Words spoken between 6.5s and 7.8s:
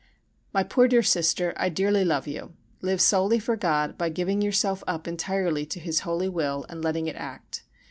and letting it act.